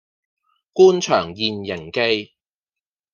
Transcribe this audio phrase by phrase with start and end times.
[0.73, 2.33] 官場現形記